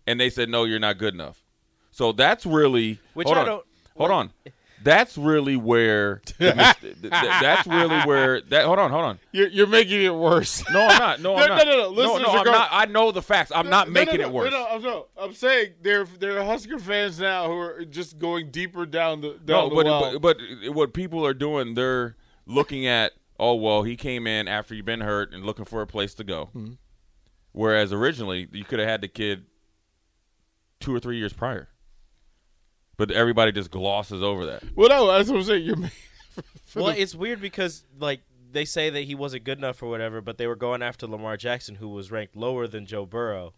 and 0.08 0.20
they 0.20 0.30
said 0.30 0.50
no, 0.50 0.64
you're 0.66 0.80
not 0.80 0.98
good 0.98 1.14
enough. 1.14 1.44
So 1.92 2.12
that's 2.12 2.46
really 2.46 3.00
Which 3.14 3.26
hold 3.28 3.38
I 3.38 3.42
on, 3.42 3.46
don't- 3.48 3.66
hold 3.98 4.10
like- 4.12 4.18
on. 4.20 4.54
That's 4.84 5.18
really 5.18 5.56
where 5.56 6.22
the 6.40 6.56
mis- 6.56 6.76
th- 6.78 7.02
th- 7.02 7.12
that's 7.12 7.68
really 7.68 8.00
where 8.02 8.42
that. 8.42 8.66
Hold 8.66 8.80
on, 8.80 8.90
hold 8.92 9.04
on. 9.06 9.20
you're, 9.32 9.48
you're 9.50 9.68
making 9.68 10.02
it 10.02 10.14
worse. 10.16 10.64
No, 10.72 10.82
I'm 10.88 10.98
not. 11.00 11.22
No, 11.22 11.36
I'm 11.38 11.50
not. 11.50 11.66
no, 11.66 11.72
no, 11.72 11.78
no. 11.84 11.90
Listeners 11.90 12.22
no, 12.28 12.34
are 12.34 12.38
I'm 12.40 12.44
going- 12.46 12.58
not. 12.58 12.70
I 12.72 12.86
know 12.86 13.12
the 13.12 13.22
facts. 13.22 13.52
I'm 13.54 13.70
not 13.70 13.90
making 13.90 14.22
no, 14.22 14.28
it 14.28 14.32
worse. 14.32 14.52
No, 14.52 14.78
no, 14.78 14.80
no, 14.80 15.06
I'm 15.18 15.34
saying 15.34 15.74
there 15.82 16.06
there 16.06 16.40
are 16.40 16.46
Husker 16.46 16.80
fans 16.80 17.20
now 17.20 17.48
who 17.48 17.58
are 17.58 17.86
just 17.86 18.18
going 18.20 18.50
deeper 18.52 18.86
down 18.86 19.22
the 19.22 19.34
down 19.46 19.46
No, 19.46 19.70
the 19.70 19.76
but, 19.76 19.86
well. 19.86 20.20
but 20.20 20.38
but 20.66 20.74
what 20.76 20.94
people 20.94 21.26
are 21.26 21.34
doing, 21.34 21.76
they're 21.76 22.16
looking 22.46 22.88
at, 22.88 23.14
oh 23.40 23.56
well, 23.56 23.84
he 23.84 23.96
came 23.96 24.26
in 24.26 24.48
after 24.48 24.74
you've 24.74 24.86
been 24.86 25.02
hurt 25.02 25.34
and 25.34 25.46
looking 25.46 25.66
for 25.66 25.82
a 25.82 25.88
place 25.88 26.14
to 26.16 26.24
go. 26.24 26.46
Mm-hmm. 26.56 26.74
Whereas 27.54 27.92
originally 27.94 28.48
you 28.52 28.64
could 28.64 28.80
have 28.80 28.88
had 28.88 29.02
the 29.02 29.08
kid 29.08 29.46
two 30.80 30.96
or 30.96 31.00
three 31.00 31.18
years 31.18 31.34
prior. 31.34 31.68
But 33.02 33.10
everybody 33.10 33.52
just 33.52 33.72
glosses 33.72 34.22
over 34.22 34.46
that. 34.46 34.62
well, 34.76 34.90
no, 34.90 35.08
that's 35.08 35.28
what 35.28 35.38
I'm 35.38 35.44
saying. 35.44 35.64
You're 35.66 35.76
well, 36.76 36.94
the- 36.94 37.02
it's 37.02 37.16
weird 37.16 37.42
because 37.42 37.84
like 38.00 38.20
they 38.52 38.64
say 38.64 38.92
that 38.92 39.06
he 39.06 39.16
wasn't 39.16 39.44
good 39.44 39.58
enough 39.58 39.82
or 39.82 39.90
whatever, 39.90 40.22
but 40.22 40.38
they 40.38 40.46
were 40.46 40.56
going 40.56 40.84
after 40.84 41.08
Lamar 41.08 41.36
Jackson, 41.36 41.74
who 41.76 41.90
was 41.90 42.12
ranked 42.12 42.36
lower 42.36 42.68
than 42.68 42.86
Joe 42.86 43.08
Burrow, 43.08 43.54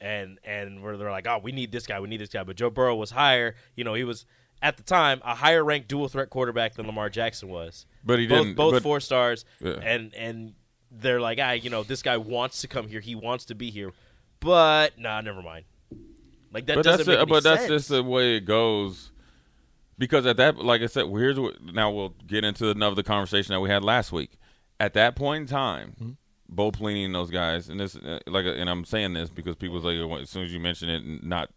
and 0.00 0.38
and 0.44 0.80
where 0.80 0.96
they're 0.96 1.10
like, 1.10 1.26
oh, 1.26 1.40
we 1.42 1.50
need 1.50 1.72
this 1.72 1.86
guy, 1.88 1.98
we 1.98 2.06
need 2.08 2.20
this 2.20 2.28
guy, 2.28 2.44
but 2.44 2.54
Joe 2.54 2.70
Burrow 2.70 2.94
was 2.94 3.10
higher. 3.10 3.56
You 3.74 3.82
know, 3.82 3.94
he 3.94 4.04
was 4.04 4.26
at 4.62 4.76
the 4.76 4.84
time 4.84 5.20
a 5.24 5.34
higher 5.34 5.64
ranked 5.64 5.88
dual 5.88 6.06
threat 6.08 6.30
quarterback 6.30 6.74
than 6.74 6.86
Lamar 6.86 7.10
Jackson 7.10 7.48
was. 7.48 7.86
But 8.04 8.20
he 8.20 8.28
both 8.28 8.42
didn't- 8.44 8.54
both 8.54 8.72
but- 8.74 8.82
four 8.84 9.00
stars, 9.00 9.44
Yeah. 9.60 9.80
and 9.82 10.14
and 10.14 10.54
they're 10.92 11.20
like, 11.20 11.38
ah, 11.42 11.50
you 11.50 11.68
know, 11.68 11.82
this 11.82 12.02
guy 12.02 12.16
wants 12.16 12.60
to 12.60 12.68
come 12.68 12.86
here, 12.86 13.00
he 13.00 13.16
wants 13.16 13.46
to 13.46 13.56
be 13.56 13.70
here, 13.72 13.90
but 14.38 14.98
nah, 15.00 15.20
never 15.20 15.42
mind. 15.42 15.64
Like 16.54 16.66
that 16.66 16.76
but 16.76 16.84
doesn't 16.84 16.98
that's 16.98 17.08
make 17.08 17.14
it- 17.16 17.20
any 17.22 17.28
but 17.30 17.42
that's 17.42 17.60
sense. 17.62 17.70
just 17.70 17.88
the 17.90 18.02
way 18.02 18.36
it 18.36 18.44
goes. 18.46 19.10
Because 19.98 20.26
at 20.26 20.36
that, 20.38 20.56
like 20.58 20.82
I 20.82 20.86
said, 20.86 21.06
here's 21.08 21.38
what. 21.38 21.62
Now 21.62 21.90
we'll 21.90 22.14
get 22.26 22.44
into 22.44 22.70
another 22.70 23.02
conversation 23.02 23.52
that 23.52 23.60
we 23.60 23.68
had 23.68 23.84
last 23.84 24.10
week. 24.12 24.32
At 24.80 24.94
that 24.94 25.14
point 25.16 25.42
in 25.42 25.46
time, 25.48 25.94
Mm-hmm. 26.00 26.10
Bo 26.48 26.70
Pelini 26.70 27.06
and 27.06 27.14
those 27.14 27.30
guys, 27.30 27.68
and 27.70 27.80
this, 27.80 27.96
uh, 27.96 28.18
like, 28.26 28.44
and 28.44 28.68
I'm 28.68 28.84
saying 28.84 29.14
this 29.14 29.30
because 29.30 29.56
people 29.56 29.76
was 29.76 29.84
like, 29.84 29.96
as 30.20 30.28
soon 30.30 30.44
as 30.44 30.52
you 30.52 30.60
mention 30.60 30.88
it, 30.90 31.24
not 31.24 31.48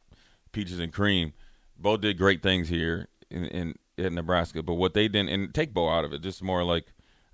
peaches 0.54 0.80
and 0.80 0.94
cream. 0.94 1.34
Bo 1.78 1.98
did 1.98 2.18
great 2.18 2.42
things 2.42 2.70
here 2.70 3.08
in, 3.30 3.44
in 3.46 3.76
in 3.98 4.16
Nebraska, 4.16 4.64
but 4.64 4.76
what 4.76 4.94
they 4.94 5.08
didn't, 5.08 5.30
and 5.30 5.54
take 5.54 5.74
Bo 5.74 5.90
out 5.90 6.06
of 6.06 6.14
it, 6.14 6.22
just 6.22 6.42
more 6.42 6.64
like, 6.64 6.86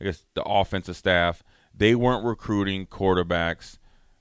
I 0.01 0.05
guess 0.05 0.25
the 0.33 0.43
offensive 0.43 0.95
staff, 0.97 1.43
they 1.75 1.93
weren't 1.95 2.25
recruiting 2.25 2.87
quarterbacks 2.87 3.77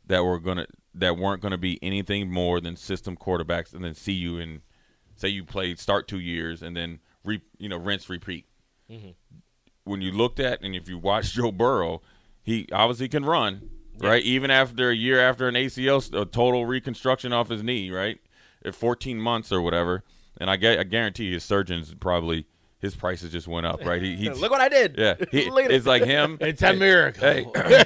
that 0.07 0.25
were 0.25 0.39
gonna 0.39 0.67
that 0.95 1.17
weren't 1.17 1.43
gonna 1.43 1.59
be 1.59 1.79
anything 1.83 2.31
more 2.31 2.61
than 2.61 2.77
system 2.77 3.17
quarterbacks, 3.17 3.73
and 3.75 3.85
then 3.85 3.95
see 3.95 4.13
you 4.13 4.39
and 4.39 4.61
say 5.17 5.29
you 5.29 5.45
played 5.45 5.79
start 5.79 6.09
two 6.09 6.21
years 6.21 6.63
and 6.63 6.77
then 6.77 6.99
re, 7.25 7.41
you 7.59 7.69
know 7.69 7.77
rinse 7.77 8.09
repeat. 8.09 8.47
Mm-hmm. 8.91 9.11
When 9.85 10.01
you 10.01 10.13
looked 10.13 10.41
at 10.41 10.63
and 10.63 10.75
if 10.75 10.89
you 10.89 10.99
watch 10.99 11.33
Joe 11.35 11.53
Burrow, 11.53 12.03
he 12.43 12.69
obviously 12.73 13.09
can 13.09 13.25
run, 13.25 13.71
right? 13.99 14.23
Even 14.23 14.51
after 14.51 14.91
a 14.91 14.95
year 14.95 15.21
after 15.21 15.49
an 15.49 15.55
ACL, 15.55 16.21
a 16.21 16.25
total 16.25 16.67
reconstruction 16.67 17.33
off 17.33 17.49
his 17.49 17.63
knee, 17.63 17.91
right? 17.91 18.19
At 18.65 18.75
14 18.75 19.21
months 19.21 19.51
or 19.51 19.61
whatever, 19.61 20.05
and 20.39 20.49
I, 20.49 20.57
gu- 20.57 20.79
I 20.79 20.85
guarantee 20.85 21.33
his 21.33 21.45
surgeons 21.45 21.95
probably 21.95 22.47
his 22.83 22.95
prices 22.95 23.33
just 23.33 23.49
went 23.49 23.65
up, 23.65 23.83
right? 23.85 24.03
He, 24.03 24.17
he 24.17 24.29
Look 24.31 24.51
what 24.51 24.61
I 24.61 24.69
did. 24.69 24.97
yeah, 24.99 25.15
he, 25.31 25.49
Look 25.51 25.65
at 25.65 25.71
it. 25.71 25.75
it's 25.75 25.87
like 25.87 26.05
him. 26.05 26.37
It's 26.41 26.61
a 26.62 26.75
miracle. 26.75 27.23
Hey, 27.55 27.85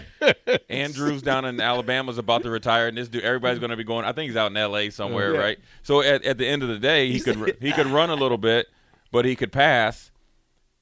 Andrews 0.69 1.23
down 1.23 1.45
in 1.45 1.61
Alabama's 1.61 2.19
about 2.19 2.43
to 2.43 2.51
retire, 2.51 2.89
and 2.89 2.97
this 2.97 3.09
dude, 3.09 3.23
everybody's 3.23 3.59
going 3.59 3.71
to 3.71 3.77
be 3.77 3.85
going. 3.85 4.05
I 4.05 4.13
think 4.13 4.29
he's 4.29 4.37
out 4.37 4.51
in 4.51 4.57
L.A. 4.57 4.91
somewhere, 4.91 5.35
Yeah. 5.35 5.41
right? 5.41 5.59
So 5.83 6.01
at, 6.01 6.25
at 6.25 6.39
the 6.39 6.47
end 6.47 6.63
of 6.63 6.69
the 6.69 6.79
day, 6.79 7.13
he 7.13 7.21
could 7.21 7.57
he 7.61 7.73
could 7.73 7.87
run 7.87 8.11
a 8.11 8.15
little 8.15 8.39
bit, 8.39 8.67
but 9.13 9.25
he 9.25 9.37
could 9.37 9.53
pass, 9.53 10.11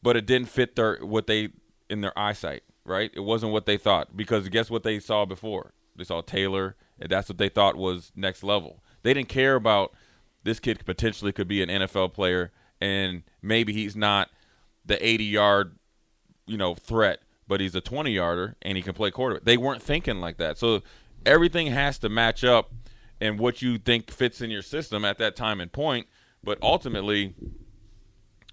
but 0.03 0.17
it 0.17 0.27
didn't 0.27 0.49
fit 0.49 0.77
their 0.77 0.97
what 1.05 1.27
they 1.27 1.51
in 1.91 2.01
their 2.01 2.17
eyesight, 2.19 2.63
right? 2.85 3.11
It 3.15 3.21
wasn't 3.21 3.53
what 3.53 3.67
they 3.67 3.77
thought 3.77 4.17
because 4.17 4.49
guess 4.49 4.71
what 4.71 4.83
they 4.85 4.99
saw 5.01 5.25
before? 5.25 5.73
They 5.97 6.05
saw 6.05 6.21
Taylor, 6.23 6.77
and 6.99 7.11
that's 7.11 7.29
what 7.29 7.39
they 7.39 7.49
thought 7.49 7.77
was 7.77 8.13
next 8.17 8.43
level. 8.43 8.83
They 9.03 9.13
didn't 9.15 9.29
care 9.29 9.55
about 9.57 9.93
this 10.45 10.61
kid 10.61 10.85
potentially 10.85 11.33
could 11.33 11.49
be 11.49 11.63
an 11.63 11.69
NFL 11.69 12.13
player, 12.15 12.53
and 12.85 13.23
maybe 13.41 13.73
he's 13.73 13.97
not 13.97 14.29
the 14.85 15.05
80 15.05 15.25
yard 15.25 15.79
you 16.47 16.59
know 16.59 16.75
threat, 16.75 17.21
but 17.49 17.61
he's 17.61 17.75
a 17.75 17.81
20 17.81 18.13
yarder 18.13 18.57
and 18.63 18.77
he 18.77 18.83
can 18.83 18.93
play 18.93 19.11
quarterback. 19.11 19.45
They 19.45 19.57
weren't 19.57 19.83
thinking 19.83 20.21
like 20.21 20.37
that. 20.37 20.59
So 20.59 20.83
everything 21.25 21.69
has 21.69 21.99
to 22.01 22.09
match 22.09 22.45
up 22.45 22.73
and 23.21 23.39
what 23.39 23.63
you 23.63 23.79
think 23.79 24.11
fits 24.11 24.43
in 24.43 24.51
your 24.51 24.63
system 24.63 25.05
at 25.05 25.19
that 25.19 25.35
time 25.35 25.61
and 25.61 25.73
point. 25.73 26.07
But 26.43 26.59
ultimately, 26.61 27.35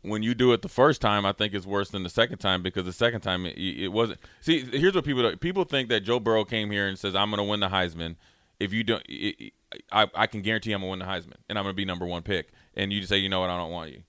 when 0.02 0.24
you 0.24 0.34
do 0.34 0.54
it 0.54 0.62
the 0.62 0.70
first 0.70 1.02
time, 1.02 1.26
I 1.26 1.34
think 1.34 1.54
it's 1.54 1.66
worse 1.66 1.90
than 1.90 2.04
the 2.04 2.10
second 2.10 2.38
time 2.38 2.64
because 2.64 2.86
the 2.86 2.94
second 2.94 3.20
time 3.20 3.46
it, 3.46 3.58
it 3.58 3.90
wasn't. 3.90 4.20
See, 4.40 4.62
here's 4.62 4.96
what 4.96 5.04
people 5.04 5.36
people 5.38 5.66
think 5.66 5.90
that 5.90 6.02
Joe 6.02 6.22
Burrow 6.22 6.46
came 6.46 6.72
here 6.72 6.88
and 6.88 6.98
says, 6.98 7.16
"I'm 7.16 7.30
going 7.32 7.40
to 7.40 7.44
win 7.44 7.60
the 7.60 7.68
Heisman." 7.68 8.16
If 8.62 8.72
you 8.72 8.84
don't, 8.84 9.04
it, 9.10 9.54
I, 9.92 10.08
I 10.16 10.28
can 10.28 10.42
guarantee 10.42 10.72
I'm 10.72 10.82
going 10.82 11.00
to 11.00 11.06
win 11.06 11.08
the 11.08 11.14
Heisman 11.14 11.38
and 11.50 11.58
I'm 11.58 11.66
going 11.66 11.74
to 11.74 11.78
be 11.78 11.84
number 11.84 12.06
one 12.06 12.22
pick. 12.22 12.52
And 12.76 12.94
you 12.94 13.00
just 13.00 13.10
say, 13.10 13.18
"You 13.18 13.28
know 13.28 13.42
what? 13.42 13.50
I 13.50 13.58
don't 13.58 13.72
want 13.72 13.92
you." 13.92 14.04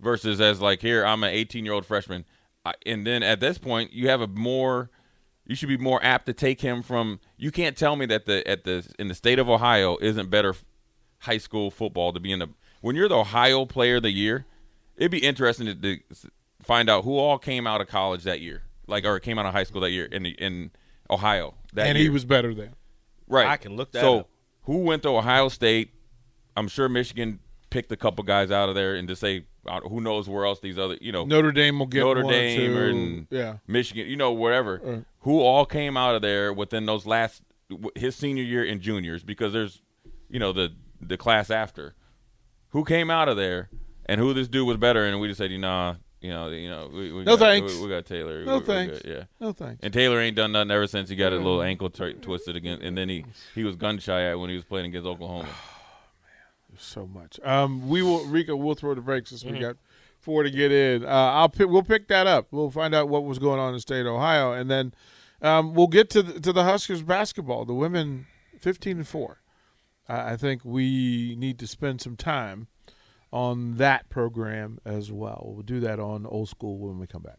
Versus 0.00 0.40
as 0.40 0.60
like 0.60 0.80
here 0.80 1.04
I'm 1.04 1.22
an 1.24 1.30
18 1.30 1.64
year 1.64 1.74
old 1.74 1.86
freshman, 1.86 2.24
I, 2.64 2.74
and 2.86 3.06
then 3.06 3.22
at 3.22 3.40
this 3.40 3.58
point 3.58 3.92
you 3.92 4.08
have 4.08 4.20
a 4.20 4.26
more, 4.26 4.90
you 5.46 5.54
should 5.54 5.68
be 5.68 5.76
more 5.76 6.00
apt 6.02 6.26
to 6.26 6.32
take 6.32 6.60
him 6.60 6.82
from. 6.82 7.20
You 7.36 7.50
can't 7.50 7.76
tell 7.76 7.96
me 7.96 8.06
that 8.06 8.26
the 8.26 8.46
at 8.46 8.64
the 8.64 8.86
in 8.98 9.08
the 9.08 9.14
state 9.14 9.38
of 9.38 9.48
Ohio 9.48 9.96
isn't 10.00 10.30
better 10.30 10.54
high 11.20 11.38
school 11.38 11.70
football 11.70 12.12
to 12.12 12.20
be 12.20 12.32
in 12.32 12.38
the 12.38 12.48
when 12.80 12.96
you're 12.96 13.08
the 13.08 13.18
Ohio 13.18 13.64
Player 13.64 13.96
of 13.96 14.02
the 14.02 14.10
Year. 14.10 14.46
It'd 14.96 15.10
be 15.10 15.18
interesting 15.18 15.66
to, 15.66 15.74
to 15.74 15.98
find 16.62 16.90
out 16.90 17.04
who 17.04 17.16
all 17.16 17.38
came 17.38 17.66
out 17.66 17.80
of 17.80 17.88
college 17.88 18.24
that 18.24 18.40
year, 18.40 18.62
like 18.86 19.04
or 19.04 19.18
came 19.18 19.38
out 19.38 19.46
of 19.46 19.52
high 19.52 19.64
school 19.64 19.80
that 19.80 19.90
year 19.90 20.04
in 20.04 20.24
the, 20.24 20.30
in 20.30 20.70
Ohio. 21.08 21.54
That 21.72 21.86
and 21.86 21.96
year. 21.96 22.04
he 22.04 22.10
was 22.10 22.24
better 22.24 22.54
than. 22.54 22.74
Right. 23.26 23.46
I 23.46 23.56
can 23.56 23.76
look 23.76 23.92
that 23.92 24.00
so, 24.00 24.20
up. 24.20 24.28
who 24.64 24.78
went 24.78 25.02
to 25.04 25.10
Ohio 25.10 25.48
State? 25.48 25.92
I'm 26.56 26.68
sure 26.68 26.88
Michigan 26.88 27.38
picked 27.70 27.92
a 27.92 27.96
couple 27.96 28.24
guys 28.24 28.50
out 28.50 28.68
of 28.68 28.74
there 28.74 28.96
and 28.96 29.08
just 29.08 29.20
say 29.20 29.46
who 29.66 30.00
knows 30.00 30.28
where 30.28 30.44
else 30.44 30.60
these 30.60 30.78
other 30.78 30.96
you 31.00 31.12
know 31.12 31.24
Notre 31.24 31.52
Dame 31.52 31.78
will 31.78 31.86
get 31.86 32.00
Notre 32.00 32.24
one 32.24 32.32
Dame 32.32 32.76
or 32.76 32.90
two. 32.90 32.96
and 32.98 33.26
yeah. 33.30 33.56
Michigan, 33.66 34.06
you 34.08 34.16
know, 34.16 34.32
wherever, 34.32 35.04
who 35.20 35.40
all 35.40 35.66
came 35.66 35.96
out 35.96 36.14
of 36.14 36.22
there 36.22 36.52
within 36.52 36.86
those 36.86 37.06
last 37.06 37.42
his 37.94 38.16
senior 38.16 38.42
year 38.42 38.64
and 38.64 38.80
juniors 38.80 39.22
because 39.22 39.52
there's, 39.52 39.82
you 40.28 40.38
know, 40.38 40.52
the 40.52 40.72
the 41.00 41.16
class 41.16 41.50
after, 41.50 41.94
who 42.70 42.84
came 42.84 43.10
out 43.10 43.28
of 43.28 43.36
there 43.36 43.68
and 44.06 44.20
who 44.20 44.32
this 44.34 44.48
dude 44.48 44.66
was 44.66 44.76
better, 44.76 45.04
and 45.06 45.20
we 45.20 45.28
just 45.28 45.38
said, 45.38 45.50
you 45.50 45.58
know, 45.58 45.96
you 46.20 46.30
know, 46.30 46.48
you 46.48 46.68
know, 46.68 46.90
we, 46.92 47.12
we 47.12 47.24
No 47.24 47.36
got, 47.36 47.38
thanks. 47.46 47.76
We, 47.76 47.82
we 47.82 47.88
got 47.88 48.04
Taylor. 48.06 48.44
No 48.44 48.58
We- 48.58 48.64
thanks. 48.64 48.98
good, 49.00 49.10
Yeah. 49.10 49.24
No 49.40 49.52
thanks. 49.52 49.80
And 49.82 49.92
Taylor 49.92 50.20
ain't 50.20 50.36
done 50.36 50.52
nothing 50.52 50.70
ever 50.70 50.86
since 50.86 51.08
he 51.08 51.16
got 51.16 51.32
a 51.32 51.36
little 51.36 51.62
ankle 51.62 51.88
t- 51.90 52.14
twisted 52.14 52.56
again, 52.56 52.80
and 52.82 52.96
then 52.98 53.08
he 53.08 53.24
he 53.54 53.64
was 53.64 53.76
gun 53.76 53.98
shy 53.98 54.22
at 54.30 54.38
when 54.38 54.50
he 54.50 54.56
was 54.56 54.64
playing 54.64 54.86
against 54.86 55.06
Oklahoma. 55.06 55.48
so 56.80 57.06
much. 57.06 57.38
Um, 57.42 57.88
we 57.88 58.02
will, 58.02 58.24
Rico. 58.26 58.56
We'll 58.56 58.74
throw 58.74 58.94
the 58.94 59.00
brakes 59.00 59.30
since 59.30 59.42
Mm-hmm. 59.44 59.54
we 59.54 59.60
got 59.60 59.76
four 60.18 60.42
to 60.42 60.50
get 60.50 60.70
in. 60.72 61.04
Uh, 61.04 61.08
I'll 61.08 61.48
pick, 61.48 61.68
we'll 61.68 61.82
pick 61.82 62.08
that 62.08 62.26
up. 62.26 62.48
We'll 62.50 62.70
find 62.70 62.94
out 62.94 63.08
what 63.08 63.24
was 63.24 63.38
going 63.38 63.58
on 63.60 63.68
in 63.68 63.74
the 63.74 63.80
state 63.80 64.00
of 64.00 64.08
Ohio, 64.14 64.52
and 64.52 64.70
then 64.70 64.92
um, 65.42 65.74
we'll 65.74 65.86
get 65.86 66.10
to 66.10 66.22
the, 66.22 66.40
to 66.40 66.52
the 66.52 66.64
Huskers 66.64 67.02
basketball. 67.02 67.64
The 67.64 67.74
women, 67.74 68.26
fifteen 68.58 68.98
and 68.98 69.08
four. 69.08 69.40
I 70.08 70.32
I 70.32 70.36
think 70.36 70.62
we 70.64 71.36
need 71.38 71.58
to 71.60 71.66
spend 71.66 72.00
some 72.00 72.16
time 72.16 72.66
on 73.32 73.76
that 73.76 74.08
program 74.08 74.78
as 74.84 75.12
well. 75.12 75.52
We'll 75.54 75.62
do 75.62 75.80
that 75.80 76.00
on 76.00 76.26
Old 76.26 76.48
School 76.48 76.78
when 76.78 76.98
we 76.98 77.06
come 77.06 77.22
back. 77.22 77.38